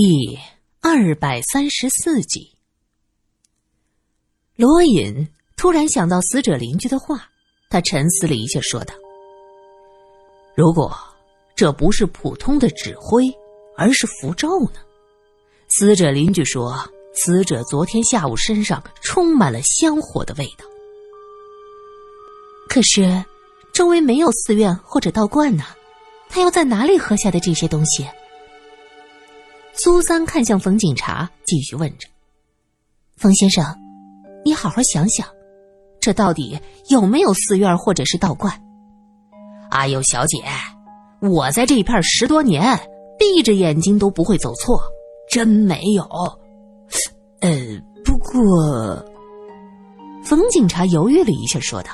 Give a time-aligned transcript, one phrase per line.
[0.00, 0.38] 第
[0.80, 2.52] 二百三十四集，
[4.54, 7.28] 罗隐突然想到死者邻居的话，
[7.68, 8.94] 他沉思了一下，说道
[10.54, 10.96] ：“如果
[11.56, 13.24] 这不是普通的纸灰，
[13.76, 14.78] 而是符咒呢？
[15.68, 16.78] 死者邻居说，
[17.12, 20.64] 死者昨天下午身上充满了香火的味道。
[22.68, 23.24] 可是，
[23.72, 25.64] 周围没有寺院或者道观呢，
[26.28, 28.06] 他要在哪里喝下的这些东西？”
[29.80, 32.08] 苏三看向冯警察，继续问着
[33.16, 33.64] ：“冯先生，
[34.44, 35.24] 你好好想想，
[36.00, 38.52] 这到底有没有寺院或者是道观？”
[39.70, 40.42] 阿尤小姐，
[41.20, 42.76] 我在这一片十多年，
[43.20, 44.82] 闭着眼睛都不会走错，
[45.30, 46.02] 真没有。
[47.40, 47.50] 呃，
[48.04, 49.04] 不过，
[50.24, 51.92] 冯警察犹豫了一下，说道：“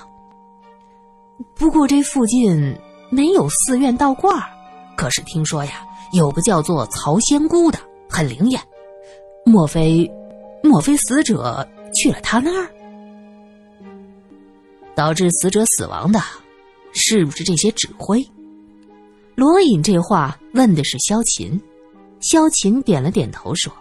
[1.54, 2.74] 不过这附近
[3.10, 4.34] 没有寺院道观，
[4.96, 8.60] 可是听说呀。”有个叫做曹仙姑的，很灵验。
[9.44, 10.10] 莫非，
[10.62, 12.68] 莫非死者去了他那儿？
[14.94, 16.20] 导致死者死亡的，
[16.92, 18.24] 是不是这些纸灰？
[19.34, 21.60] 罗隐这话问的是萧琴，
[22.20, 23.72] 萧琴点了点头说：“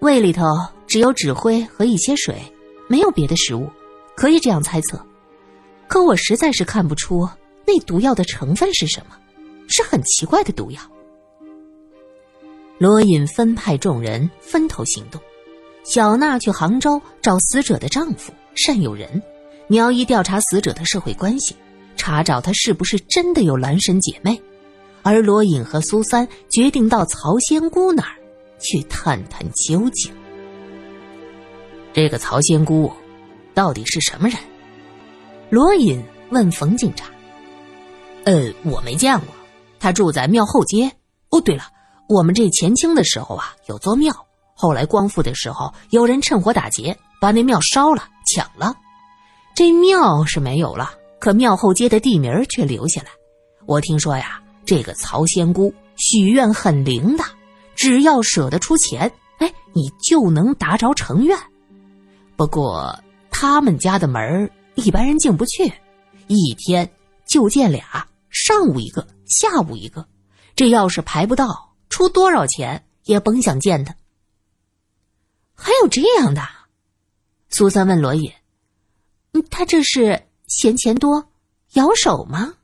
[0.00, 0.44] 胃里头
[0.86, 2.40] 只有纸灰和一些水，
[2.88, 3.68] 没有别的食物，
[4.16, 4.98] 可以这样猜测。
[5.86, 7.28] 可我实在是看不出
[7.66, 9.16] 那毒药的成分是什么。”
[9.68, 10.80] 是很奇怪的毒药。
[12.78, 15.20] 罗隐分派众人分头行动，
[15.84, 18.32] 小娜去杭州找死者的丈夫
[18.66, 19.22] 单有人，
[19.66, 21.56] 苗一调查死者的社会关系，
[21.96, 24.40] 查找他是不是真的有蓝神姐妹，
[25.02, 28.14] 而罗隐和苏三决定到曹仙姑那儿
[28.60, 30.12] 去探探究竟。
[31.92, 32.92] 这个曹仙姑
[33.54, 34.38] 到底是什么人？
[35.50, 37.06] 罗隐问冯警察
[38.24, 39.28] ：“呃，我没见过。”
[39.80, 40.90] 他住在庙后街。
[41.30, 41.64] 哦，对了，
[42.08, 44.14] 我们这前清的时候啊，有座庙。
[44.54, 48.74] 后来光复的时候，有人趁火打劫，把那庙烧了，抢了。
[49.54, 50.90] 这庙是没有了，
[51.20, 53.08] 可庙后街的地名却留下来。
[53.66, 57.24] 我听说呀，这个曹仙姑许愿很灵的，
[57.76, 61.38] 只要舍得出钱，哎，你就能达着成愿。
[62.36, 62.98] 不过
[63.30, 65.72] 他们家的门一般人进不去，
[66.26, 66.88] 一天
[67.28, 69.06] 就见俩，上午一个。
[69.28, 70.08] 下午一个，
[70.56, 73.94] 这要是排不到，出多少钱也甭想见他。
[75.54, 76.42] 还有这样的？
[77.50, 78.32] 苏三问罗隐
[79.50, 81.30] ：“他这是嫌钱多，
[81.74, 82.54] 摇手吗？”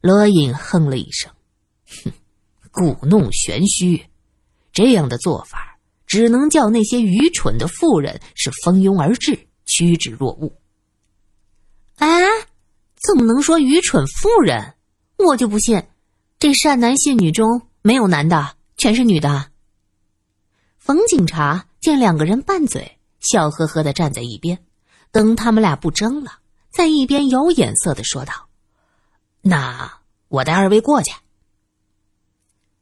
[0.00, 1.30] 罗隐哼了一声
[2.04, 2.12] ：“哼，
[2.70, 4.06] 故弄玄虚，
[4.72, 10.52] 这样的做法只能叫那些愚蠢的妇人是蜂拥而至，趋之若鹜。”
[11.96, 12.08] 哎，
[13.06, 14.74] 怎么能说愚蠢妇人？
[15.24, 15.82] 我就不信，
[16.38, 19.50] 这善男信女中没有男的，全是女的。
[20.78, 24.58] 冯警察见两个人拌嘴，笑呵呵的站在一边，
[25.10, 26.38] 等他们俩不争了，
[26.70, 28.32] 在一边有眼色的说道
[29.42, 31.12] ：“那我带二位过去。”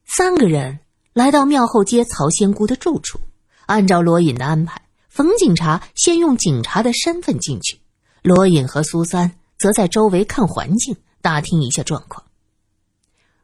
[0.05, 0.79] 三个人
[1.13, 3.19] 来到庙后街曹仙姑的住处，
[3.67, 7.79] 按照罗隐的安排，冯警察先用警察的身份进去，
[8.23, 12.23] 罗隐和苏三则在周围看环境，打听一下状况。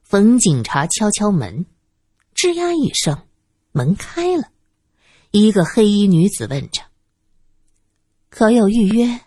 [0.10, 1.66] 冯警察敲敲门，
[2.34, 3.28] 吱呀一声，
[3.74, 4.50] 门开了。
[5.32, 6.82] 一个黑衣女子问着
[8.32, 9.20] ：“可有预约？”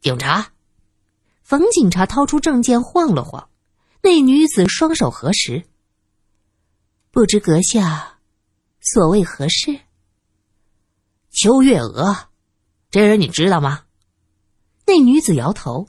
[0.00, 0.52] 警察，
[1.42, 3.50] 冯警察掏出证件晃了晃，
[4.02, 5.66] 那女子双手合十
[7.10, 8.20] ：“不知阁下
[8.80, 9.80] 所谓何事？”
[11.32, 12.28] 邱月娥，
[12.88, 13.82] 这人你知道吗？
[14.86, 15.88] 那女子摇头：“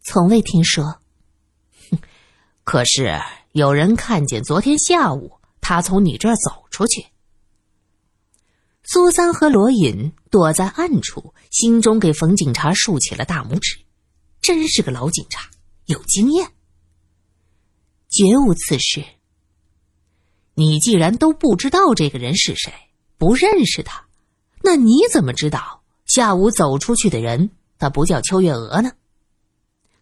[0.00, 1.00] 从未听说。”
[2.64, 3.20] 可是
[3.52, 7.06] 有人看见昨天下午他从你这儿走出去。
[8.84, 13.78] 苏三和罗隐躲在暗处，心中给冯警察竖起了大拇指，
[14.40, 15.48] 真是个老警察，
[15.86, 16.50] 有经验。
[18.08, 19.04] 绝无此事。
[20.54, 22.72] 你既然都不知道这个人是谁，
[23.18, 24.04] 不认识他，
[24.62, 28.92] 那你怎么知道下午走出去的人他不叫邱月娥呢？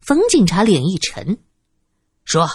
[0.01, 1.39] 冯警察脸一沉。
[2.25, 2.49] 说，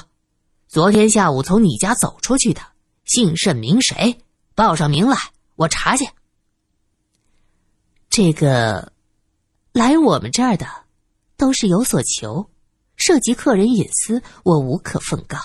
[0.67, 2.61] 昨天下午从你家走出去的，
[3.03, 4.19] 姓甚名谁？
[4.53, 5.17] 报上名来，
[5.55, 6.07] 我查去。
[8.09, 8.93] 这个，
[9.73, 10.65] 来我们这儿的，
[11.35, 12.49] 都是有所求，
[12.95, 15.37] 涉及客人隐私，我无可奉告。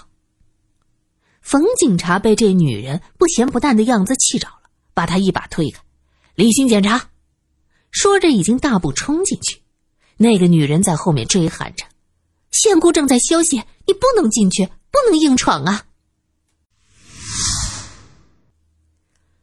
[1.40, 5.82] 冯警察被这女人不咸不淡的样子气着了，把她一把推开，
[6.36, 7.10] 例行检查。
[7.90, 9.60] 说着，已经大步冲进去，
[10.16, 11.84] 那个女人在后面追喊着。
[12.50, 13.56] 仙姑正在休息，
[13.86, 15.84] 你不能进去，不能硬闯啊！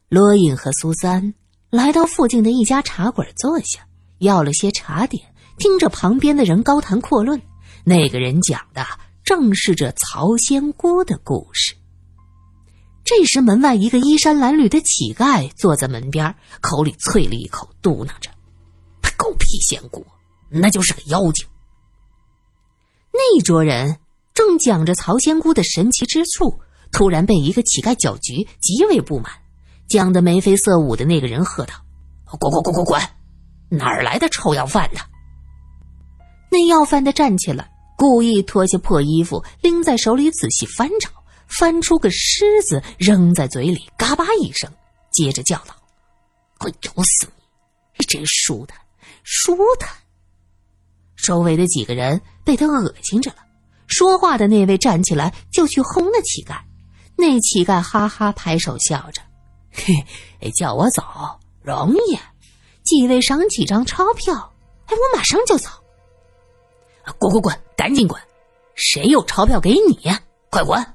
[0.09, 1.33] 罗隐和苏三
[1.69, 3.87] 来到附近的一家茶馆坐下，
[4.19, 7.41] 要了些茶点，听着旁边的人高谈阔论。
[7.83, 8.85] 那个人讲的
[9.23, 11.75] 正是这曹仙姑的故事。
[13.03, 18.29] 这时，门外一个衣衫褴褛的乞丐坐在门边，口里啐了一口，嘟囔着
[19.17, 20.05] ：“狗屁仙姑，
[20.49, 21.47] 那就是个妖精。”
[23.17, 23.97] 那桌人
[24.33, 26.59] 正讲着曹仙姑的神奇之处，
[26.91, 29.31] 突然被一个乞丐搅局，极为不满，
[29.89, 31.73] 讲的眉飞色舞的那个人喝道
[32.39, 33.01] ：“滚滚滚滚滚！
[33.69, 34.99] 哪儿来的臭要饭的？”
[36.49, 41.09] 那要饭的站起来，故意脱下破衣服，拎在手里仔细翻找。
[41.47, 44.69] 翻出个狮子，扔在嘴里，嘎巴一声，
[45.11, 45.73] 接着叫道
[46.59, 47.25] ：“快咬死
[47.97, 48.05] 你！
[48.05, 48.77] 真舒坦，
[49.23, 49.89] 舒坦！”
[51.17, 53.37] 周围的几个人被他恶心着了。
[53.87, 56.57] 说话的那位站起来就去轰那乞丐。
[57.15, 59.21] 那乞丐哈哈拍手笑着
[59.71, 61.03] ：“嘿，叫我走
[61.61, 62.17] 容易，
[62.83, 64.53] 几位赏几张钞票，
[64.85, 65.69] 哎，我马上就走。
[67.17, 68.21] 滚滚滚，赶紧滚！
[68.75, 69.97] 谁有钞票给你？
[70.49, 70.85] 快滚！”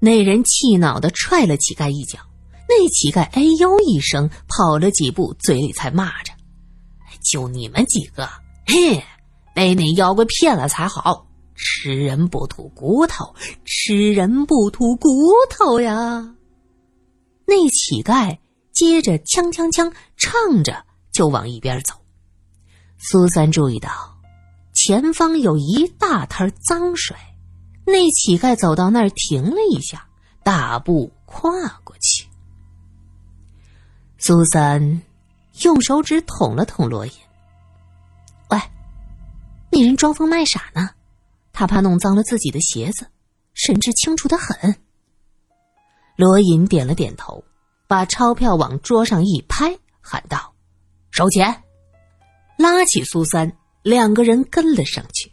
[0.00, 2.18] 那人气恼的踹了乞丐一脚，
[2.68, 6.32] 那乞丐哎呦一声，跑了几步，嘴里才骂着
[7.22, 8.28] ：“就你们几个，
[8.68, 9.02] 嘿，
[9.54, 11.26] 被那妖怪骗了才好！
[11.54, 13.34] 吃人不吐骨头，
[13.64, 15.08] 吃人不吐骨
[15.50, 16.34] 头呀！”
[17.48, 18.38] 那乞丐
[18.72, 21.94] 接着锵锵锵唱着就往一边走。
[22.98, 23.90] 苏三注意到，
[24.74, 27.16] 前方有一大滩脏水。
[27.86, 30.06] 那乞丐走到那儿，停了一下，
[30.44, 31.50] 大步跨
[31.82, 32.26] 过去。
[34.18, 35.00] 苏三
[35.62, 37.12] 用手指捅了捅罗隐：“，
[39.78, 40.90] 那人装疯卖傻呢，
[41.52, 43.06] 他怕弄脏了自己的鞋子，
[43.54, 44.74] 神志清楚的很。”
[46.18, 47.44] 罗隐点了点头，
[47.86, 50.52] 把钞票往桌上一拍，喊道
[51.12, 51.62] ：“收钱！”
[52.58, 55.32] 拉起苏三，两个人跟了上去。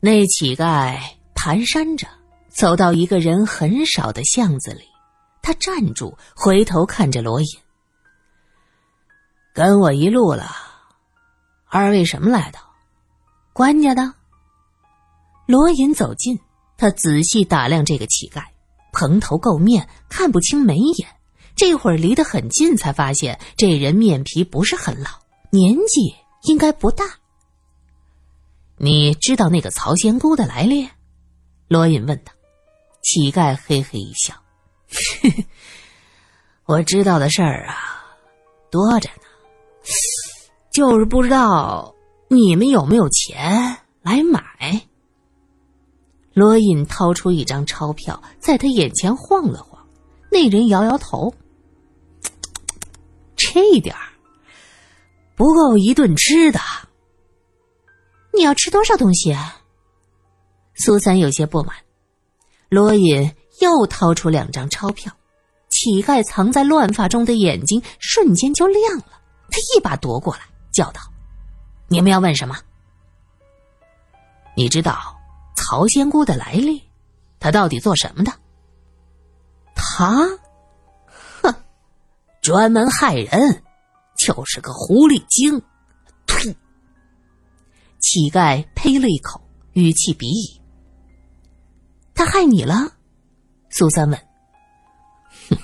[0.00, 0.98] 那乞丐
[1.36, 2.08] 蹒跚着
[2.48, 4.82] 走到一个人很少的巷子里，
[5.40, 7.46] 他站住，回头看着罗隐
[9.54, 10.50] ：“跟我一路了，
[11.68, 12.58] 二位什么来的？
[13.58, 14.14] 官家的。”
[15.46, 16.38] 罗隐走近，
[16.76, 18.44] 他仔细打量这个乞丐，
[18.92, 21.08] 蓬头垢面，看不清眉眼。
[21.56, 25.10] 这会儿离得很近，才发现这人面皮不是很老，
[25.50, 26.14] 年纪
[26.44, 27.04] 应该不大。
[28.76, 30.88] 你知道那个曹仙姑的来历？
[31.66, 32.32] 罗隐问道。
[33.02, 34.34] 乞丐嘿嘿一笑
[36.66, 38.04] ：“我知道的事儿啊，
[38.70, 39.24] 多着呢，
[40.70, 41.92] 就是不知道
[42.28, 44.86] 你们有没有钱来买。”
[46.34, 49.84] 罗隐掏出一张钞票，在他眼前晃了晃。
[50.30, 51.34] 那人摇摇头
[53.34, 54.02] ：“这点儿
[55.34, 56.60] 不够一顿吃的。”
[58.32, 59.32] 你要吃多少东西？
[59.32, 59.56] 啊？
[60.74, 61.74] 苏三有些不满。
[62.68, 65.12] 罗隐又掏出两张钞票，
[65.70, 69.20] 乞丐藏在乱发中的眼睛瞬间就亮了。
[69.50, 70.42] 他一把夺过来，
[70.72, 71.00] 叫道
[71.88, 72.56] ：“你们要问什么？
[74.56, 75.16] 你知道
[75.56, 76.82] 曹仙姑的来历？
[77.40, 78.32] 她到底做什么的？”
[79.80, 80.26] 他，
[81.40, 81.54] 哼，
[82.42, 83.62] 专门害人，
[84.16, 85.62] 就是个狐狸精。
[86.26, 86.56] 呸！
[88.00, 89.40] 乞丐呸了一口，
[89.72, 90.60] 语气鄙夷
[92.12, 92.92] ：“他害你了？”
[93.70, 94.18] 苏三问。
[95.48, 95.56] “哼，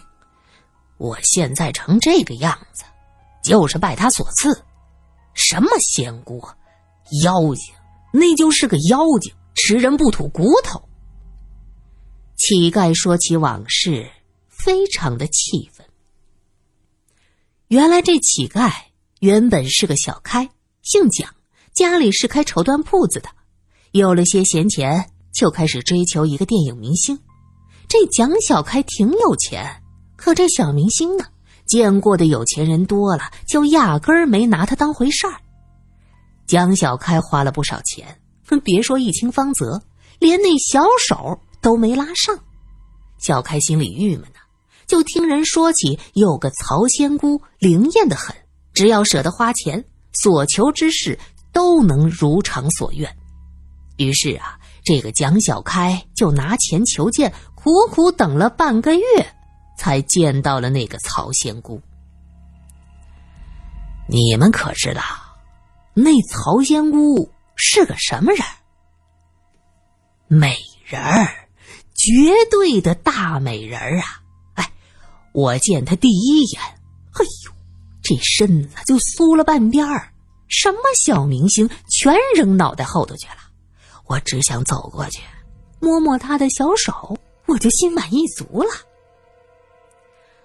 [0.97, 2.85] 我现在成这个样子，
[3.43, 4.64] 就是拜他所赐。
[5.35, 6.41] 什么仙姑、
[7.23, 7.75] 妖精，
[8.12, 10.88] 那就是个妖精，吃人不吐骨头。”
[12.37, 14.11] 乞丐说起往事，
[14.49, 15.87] 非常的气愤。
[17.69, 18.73] 原来这乞丐
[19.21, 20.50] 原本是个小开，
[20.83, 21.35] 姓蒋。
[21.73, 23.29] 家里是开绸缎铺子的，
[23.91, 27.19] 有了些闲钱，就开始追求一个电影明星。
[27.88, 29.83] 这蒋小开挺有钱，
[30.17, 31.26] 可这小明星呢，
[31.66, 35.35] 见过的有钱人多了，就压根儿没拿他当回事儿。
[36.47, 38.21] 蒋小开花了不少钱，
[38.62, 39.83] 别说一清方泽，
[40.18, 42.38] 连那小手都没拉上。
[43.18, 44.40] 小开心里郁闷呢，
[44.87, 48.35] 就听人说起有个曹仙姑灵验的很，
[48.73, 51.18] 只要舍得花钱，所求之事。
[51.54, 53.16] 都能如偿所愿，
[53.97, 59.04] 于是啊，这个蒋小开就拿钱求见，苦苦等了半个月，
[59.76, 61.81] 才见到了那个曹仙姑。
[64.09, 65.02] 你们可知道，
[65.95, 68.43] 那曹仙姑是个什么人？
[70.26, 71.49] 美人儿，
[71.95, 72.11] 绝
[72.50, 74.23] 对的大美人儿啊！
[74.54, 74.71] 哎，
[75.33, 77.52] 我见她第一眼，哎呦，
[78.02, 80.12] 这身子就酥了半边儿，
[80.49, 83.37] 什么小明星全扔脑袋后头去了。
[84.07, 85.23] 我只想走过去，
[85.81, 87.16] 摸摸她的小手，
[87.47, 88.69] 我就心满意足了。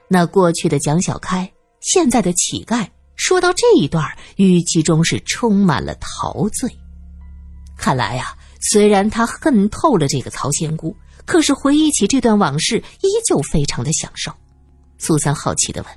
[0.09, 1.49] 那过去的蒋小开，
[1.81, 4.03] 现在的乞丐，说到这一段，
[4.37, 6.69] 语气中是充满了陶醉。
[7.77, 14.33] 看来呀，虽然他恨透了这个曹仙姑，可是回忆起这段往事，依旧非常的享受。
[14.97, 15.91] 苏三好奇的问：“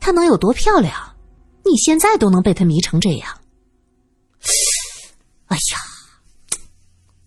[0.00, 1.16] 她能有多漂亮？
[1.64, 3.28] 你现在都能被她迷成这样？”
[5.48, 5.78] 哎呀，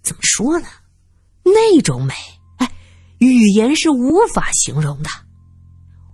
[0.01, 0.67] 怎么说呢？
[1.43, 2.13] 那种美，
[2.58, 2.72] 哎，
[3.20, 5.10] 语言是无法形容的。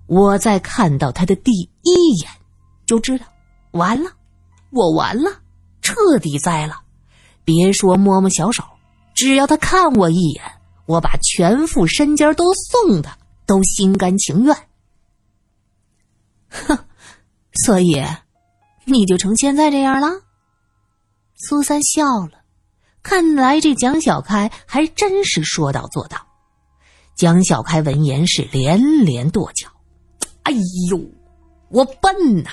[0.07, 1.51] 我在看到他的第
[1.83, 2.31] 一眼，
[2.85, 3.25] 就知道
[3.71, 4.11] 完了，
[4.71, 5.31] 我完了，
[5.81, 6.81] 彻底栽了。
[7.45, 8.63] 别说摸摸小手，
[9.13, 10.43] 只要他看我一眼，
[10.85, 13.17] 我把全副身家都送他。
[13.47, 14.53] 都心甘情愿，
[16.49, 16.77] 哼，
[17.53, 18.03] 所以
[18.83, 20.09] 你就成现在这样了。
[21.33, 22.41] 苏三笑了，
[23.01, 26.27] 看来这蒋小开还真是说到做到。
[27.15, 29.69] 蒋小开闻言是连连跺脚
[30.47, 30.53] ：“哎
[30.89, 30.97] 呦，
[31.69, 32.49] 我笨呐！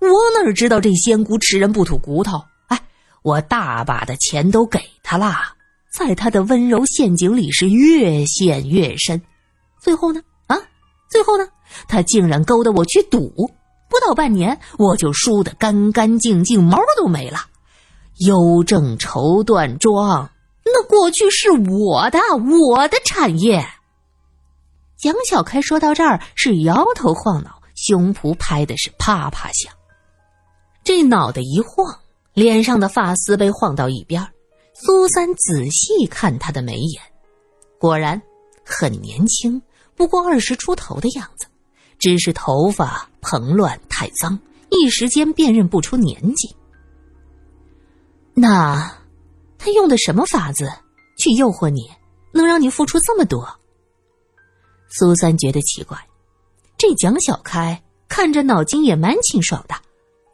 [0.00, 2.38] 我哪知道这仙姑吃人不吐骨头？
[2.66, 2.78] 哎，
[3.22, 5.32] 我大把的钱都给他了，
[5.96, 9.18] 在他的温柔陷阱里是越陷越深。”
[9.80, 10.20] 最后呢？
[10.46, 10.58] 啊，
[11.08, 11.48] 最后呢？
[11.88, 13.30] 他竟然勾搭我去赌，
[13.88, 17.38] 不到半年我就输得干干净净，毛都没了。
[18.26, 20.30] 邮政绸缎庄，
[20.66, 23.66] 那过去是我的，我的产业。
[25.02, 29.72] 蒋小开说到这儿是摇头晃脑，胸脯拍的是啪啪响。
[30.84, 31.92] 这脑袋一晃，
[32.34, 34.24] 脸上的发丝被晃到一边。
[34.74, 37.02] 苏三仔细看他的眉眼，
[37.80, 38.22] 果然
[38.64, 39.60] 很年轻。
[39.96, 41.46] 不过二十出头的样子，
[41.98, 44.38] 只是头发蓬乱太脏，
[44.70, 46.54] 一时间辨认不出年纪。
[48.34, 48.88] 那
[49.58, 50.72] 他用的什么法子
[51.18, 51.90] 去诱惑你，
[52.32, 53.58] 能让你付出这么多？
[54.94, 55.98] 苏三觉得奇怪，
[56.76, 59.74] 这蒋小开看着脑筋也蛮清爽的，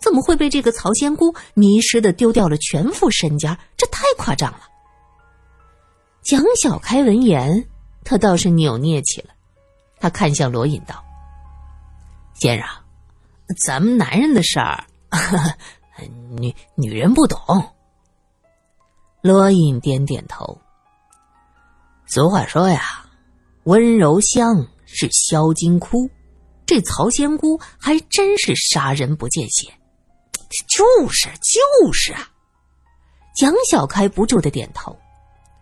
[0.01, 3.59] 怎么会被这个曹仙姑迷失的丢掉了全副身家？
[3.77, 4.61] 这太夸张了。
[6.23, 7.69] 蒋小开闻言，
[8.05, 9.35] 他倒是扭捏起来。
[10.01, 11.05] 他看向罗隐道
[12.39, 12.67] ：“先生，
[13.65, 14.85] 咱们男人的事儿，
[16.37, 17.39] 女女人不懂。”
[19.23, 20.61] 罗隐点点头。
[22.07, 23.05] 俗话说呀
[23.69, 26.09] ，“温柔乡是销金窟”，
[26.65, 29.71] 这曹仙姑还真是杀人不见血。
[30.67, 32.31] 就是就是啊！
[33.37, 34.99] 蒋小开不住的点头。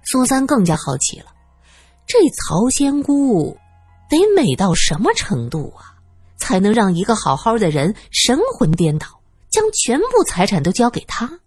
[0.05, 1.27] 苏三更加好奇了，
[2.07, 3.59] 这曹仙姑。
[4.09, 5.97] 得美到什么程度啊，
[6.37, 9.21] 才能让一个好好的人神魂颠倒，
[9.51, 11.41] 将全部财产都交给他？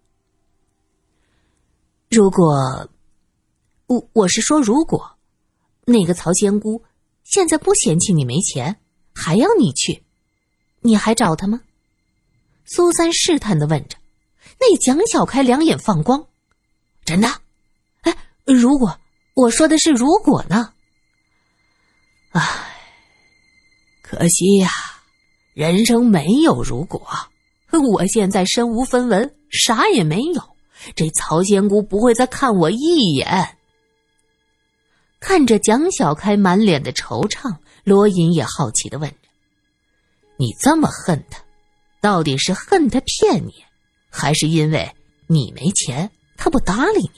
[2.09, 2.89] 如果，
[3.87, 5.09] 我我是说，如果
[5.89, 6.83] 那个曹仙姑
[7.23, 8.77] 现在不嫌弃你没钱，
[9.13, 10.03] 还要你去，
[10.81, 11.61] 你还找他吗？
[12.65, 13.97] 苏三试探的问着。
[14.59, 16.27] 那蒋小开两眼放光，
[17.03, 17.27] 真的？
[18.01, 18.15] 哎，
[18.45, 18.99] 如果
[19.33, 20.73] 我说的是如果呢？
[22.31, 22.41] 唉，
[24.03, 24.69] 可惜呀，
[25.53, 27.01] 人生没有如果。
[27.93, 30.41] 我现在身无分文，啥也没有。
[30.95, 33.57] 这曹仙姑不会再看我一眼。
[35.29, 39.15] 看着蒋小开满脸的惆怅，罗隐也好奇的问着
[40.37, 41.39] ：“你这么恨他，
[42.01, 43.53] 到底是恨他骗你，
[44.09, 44.91] 还是因为
[45.27, 47.11] 你没钱，他不搭理你？”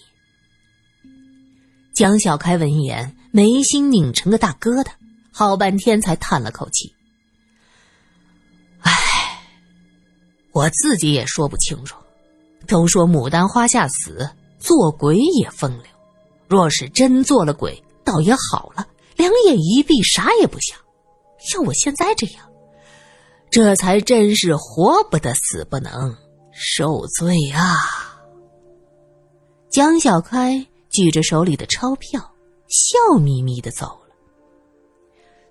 [1.96, 4.92] 蒋小开闻言，眉心拧成个大疙瘩。
[5.32, 6.94] 好半天才叹了口气，
[8.82, 8.92] 唉，
[10.52, 11.96] 我自己也说不清楚。
[12.68, 15.86] 都说牡丹花下死，做鬼也风流。
[16.50, 20.78] 若是真做了鬼，倒也好了，两眼一闭，啥也不想。
[21.40, 22.50] 像我现在这样，
[23.50, 26.16] 这才真是活不得，死不能，
[26.54, 28.22] 受罪啊！
[29.70, 32.20] 江小开举着手里的钞票，
[32.68, 34.16] 笑眯眯的走了。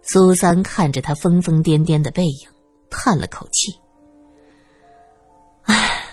[0.03, 2.49] 苏三看着他疯疯癫癫的背影，
[2.91, 3.73] 叹了口气
[5.65, 6.05] ：“唉，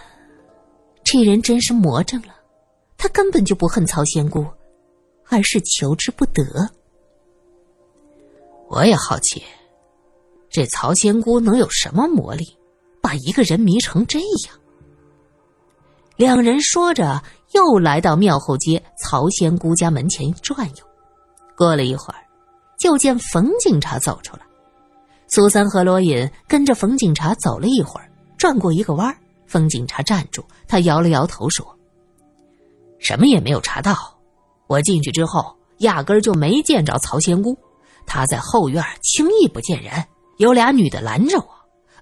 [1.04, 2.36] 这人真是魔怔了。
[2.98, 4.46] 他根本就不恨曹仙姑，
[5.30, 6.44] 而是求之不得。”
[8.70, 9.44] 我也好奇，
[10.50, 12.46] 这曹仙姑能有什么魔力，
[13.02, 14.60] 把一个人迷成这样？
[16.16, 20.86] 两人说着，又来到庙后街曹仙姑家门前转悠。
[21.56, 22.24] 过了一会儿。
[22.80, 24.44] 就见冯警察走出来，
[25.30, 28.08] 苏三和罗隐跟着冯警察走了一会儿，
[28.38, 29.18] 转过一个弯
[29.48, 31.66] 冯警察站住，他摇了摇头说
[33.02, 34.17] ：“什么也没有查到。
[34.68, 37.58] 我进去之后，压根儿就没见着曹仙姑。
[38.06, 40.06] 她在后院轻易不见人，
[40.38, 41.48] 有俩女的拦着我。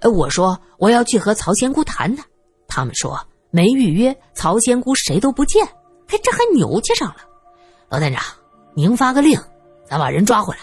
[0.01, 2.25] 呃，我说我要去和曹仙姑谈谈，
[2.67, 3.19] 他们说
[3.51, 5.65] 没预约，曹仙姑谁都不见。
[6.07, 7.17] 嘿，这还牛气上了。
[7.89, 8.21] 老探长，
[8.75, 9.39] 您发个令，
[9.85, 10.61] 咱把人抓回来。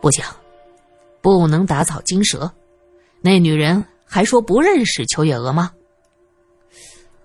[0.00, 0.24] 不行。”
[1.22, 2.48] 不能打草惊蛇，
[3.20, 5.72] 那女人还说不认识邱月娥吗？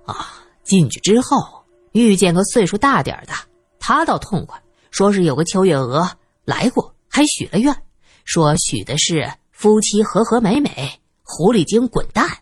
[0.07, 1.60] 啊，进去之后
[1.93, 3.33] 遇见个岁数大点的，
[3.79, 6.09] 他倒痛快，说是有个秋月娥
[6.45, 7.75] 来过，还许了愿，
[8.23, 12.39] 说许的是夫妻和和美美，狐狸精滚蛋。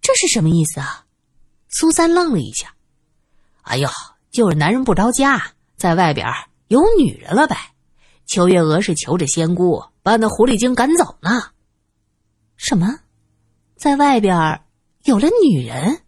[0.00, 1.04] 这是什么意思啊？
[1.68, 2.74] 苏三愣了一下，
[3.62, 3.88] 哎呦，
[4.30, 6.26] 就是男人不着家，在外边
[6.68, 7.56] 有女人了呗。
[8.26, 11.42] 秋月娥是求着仙姑把那狐狸精赶走呢。
[12.56, 13.00] 什么，
[13.76, 14.62] 在外边
[15.04, 16.02] 有了女人？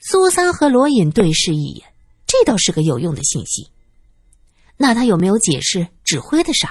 [0.00, 1.86] 苏三和罗隐对视一眼，
[2.26, 3.68] 这倒是个有用的信息。
[4.76, 6.66] 那他有没有解释指挥的事？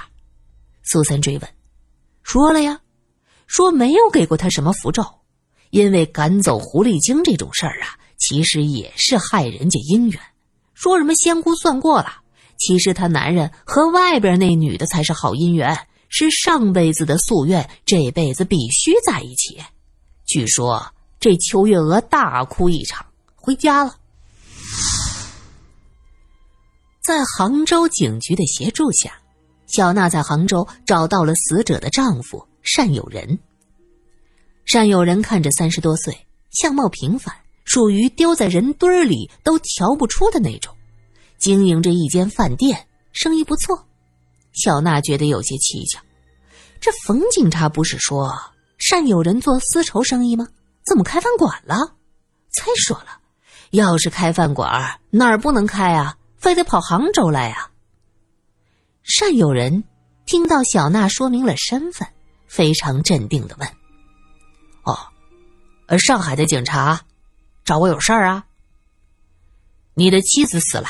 [0.82, 1.50] 苏三追问。
[2.22, 2.80] 说了呀，
[3.46, 5.04] 说没有给过他什么符咒，
[5.70, 10.20] 因为赶走狐狸精这种事儿啊，其实也是害人家姻缘。
[10.74, 12.22] 说什么仙姑算过了。
[12.56, 19.58] 其实他男人和外边那女的才是好姻缘，是上辈子的夙愿，这辈子必须在一起。
[20.24, 23.06] 据说这邱月娥大哭一场，
[23.40, 23.96] 回家了。
[27.00, 29.18] 在杭州警局的协助下，
[29.66, 33.38] 小娜在杭州找到了死者的丈夫单友仁。
[34.66, 40.74] 单友仁看着三十多岁，相貌平凡，属于丢在人堆里都瞧不出的那种。
[41.38, 43.86] 经营着一间饭店，生意不错。
[44.52, 46.00] 小娜觉得有些蹊跷，
[46.80, 48.30] 这冯警察不是说
[48.90, 50.46] 单有人做丝绸生意吗？
[50.84, 51.94] 怎么开饭馆了？
[52.50, 53.17] 再说了，
[53.70, 56.16] 要是开饭馆，哪儿不能开啊？
[56.36, 57.70] 非得跑杭州来啊？
[59.02, 59.84] 单有人
[60.26, 62.06] 听到小娜说明了身份，
[62.46, 63.68] 非常镇定的问
[64.84, 67.00] ：“哦，上海的警察
[67.64, 68.46] 找我有事儿啊？
[69.94, 70.88] 你的妻子死了。”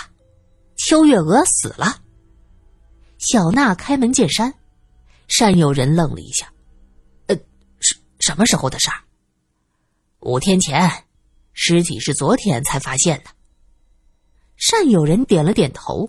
[0.77, 1.97] 邱月娥死了。
[3.19, 4.55] 小娜开门见山，
[5.27, 6.53] 单有人愣了一下
[7.27, 7.37] ：“呃，
[7.81, 9.03] 什什么时候的事儿？
[10.21, 11.05] 五天前，
[11.61, 13.31] 尸体是昨天才发现的。”
[14.57, 16.09] 善有人点了点头：“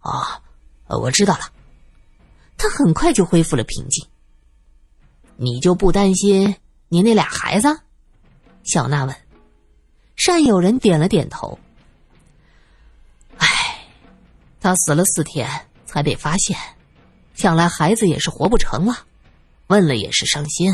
[0.00, 0.42] 啊，
[0.88, 1.50] 我知道了。”
[2.58, 4.06] 他很快就恢复了平静。
[5.36, 6.54] 你就不担心
[6.88, 7.80] 你那俩孩子？
[8.62, 9.16] 小娜问。
[10.16, 11.58] 善有人点了点头。
[13.38, 13.46] 唉
[14.60, 15.48] 他死了四天
[15.86, 16.56] 才被发现，
[17.34, 19.06] 想来孩子也是活不成了。
[19.68, 20.70] 问了也是伤心。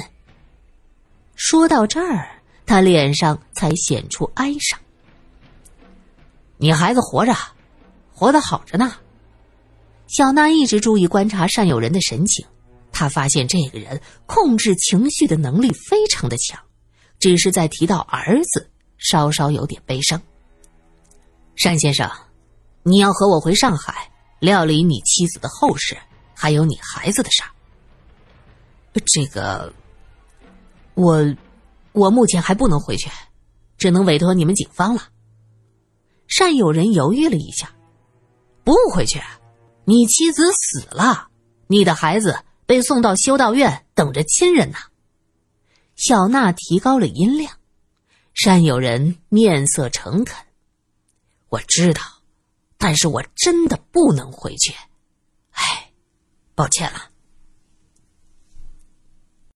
[1.37, 2.38] 说到这儿，
[2.69, 4.79] 他脸上才显出哀伤。
[6.59, 7.35] 你孩子活着，
[8.13, 8.95] 活得好着呢。
[10.07, 12.47] 小娜一直注意观察单友人的神情，
[12.93, 16.61] 她发现这个人控制情绪的能力非常的强，
[17.19, 20.21] 只是在提到儿子，稍稍有点悲伤。
[21.57, 22.09] 单先生。
[22.85, 25.97] 你要和我回上海料理你妻子的后事，
[26.35, 27.51] 还有你孩子的事儿。
[29.05, 29.71] 这个，
[30.95, 31.23] 我，
[31.99, 33.11] 我目前还不能回去，
[33.77, 35.09] 只能委托你们警方了。
[36.39, 37.75] 单友人犹豫了一下，
[38.65, 39.21] 不回去，
[39.85, 41.29] 你妻子死了，
[41.67, 44.79] 你的孩子被送到修道院等着亲人呢。
[45.97, 47.53] 小娜提高了音量，
[48.45, 50.37] 单友人面色诚恳，
[51.49, 52.01] 我知道。
[52.81, 54.73] 但是我真的不能回去，
[55.51, 55.91] 哎，
[56.55, 57.08] 抱歉了。